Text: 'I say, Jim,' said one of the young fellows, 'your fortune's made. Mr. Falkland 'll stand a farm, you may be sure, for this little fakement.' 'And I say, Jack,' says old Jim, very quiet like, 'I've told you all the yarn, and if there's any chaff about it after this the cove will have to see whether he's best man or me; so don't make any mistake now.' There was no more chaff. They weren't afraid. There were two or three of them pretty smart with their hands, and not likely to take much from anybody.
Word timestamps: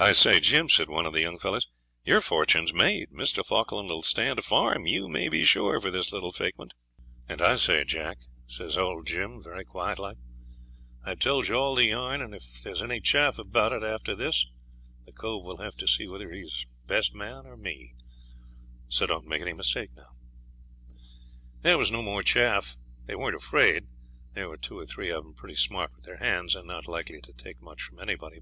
'I 0.00 0.10
say, 0.10 0.40
Jim,' 0.40 0.68
said 0.68 0.88
one 0.90 1.06
of 1.06 1.12
the 1.12 1.20
young 1.20 1.38
fellows, 1.38 1.68
'your 2.02 2.20
fortune's 2.20 2.72
made. 2.72 3.10
Mr. 3.12 3.46
Falkland 3.46 3.88
'll 3.88 4.02
stand 4.02 4.40
a 4.40 4.42
farm, 4.42 4.84
you 4.84 5.08
may 5.08 5.28
be 5.28 5.44
sure, 5.44 5.80
for 5.80 5.92
this 5.92 6.10
little 6.10 6.32
fakement.' 6.32 6.72
'And 7.28 7.40
I 7.40 7.54
say, 7.54 7.84
Jack,' 7.84 8.22
says 8.48 8.76
old 8.76 9.06
Jim, 9.06 9.40
very 9.40 9.64
quiet 9.64 10.00
like, 10.00 10.16
'I've 11.04 11.20
told 11.20 11.46
you 11.46 11.54
all 11.54 11.76
the 11.76 11.84
yarn, 11.84 12.20
and 12.20 12.34
if 12.34 12.60
there's 12.64 12.82
any 12.82 13.00
chaff 13.00 13.38
about 13.38 13.72
it 13.72 13.84
after 13.84 14.16
this 14.16 14.44
the 15.04 15.12
cove 15.12 15.44
will 15.44 15.58
have 15.58 15.76
to 15.76 15.86
see 15.86 16.08
whether 16.08 16.32
he's 16.32 16.66
best 16.88 17.14
man 17.14 17.46
or 17.46 17.56
me; 17.56 17.94
so 18.88 19.06
don't 19.06 19.28
make 19.28 19.40
any 19.40 19.52
mistake 19.52 19.90
now.' 19.94 20.16
There 21.62 21.78
was 21.78 21.92
no 21.92 22.02
more 22.02 22.24
chaff. 22.24 22.76
They 23.04 23.14
weren't 23.14 23.36
afraid. 23.36 23.84
There 24.32 24.48
were 24.48 24.56
two 24.56 24.76
or 24.80 24.84
three 24.86 25.10
of 25.10 25.22
them 25.22 25.34
pretty 25.34 25.54
smart 25.54 25.92
with 25.94 26.04
their 26.06 26.16
hands, 26.16 26.56
and 26.56 26.66
not 26.66 26.88
likely 26.88 27.20
to 27.20 27.32
take 27.32 27.62
much 27.62 27.82
from 27.82 28.00
anybody. 28.00 28.40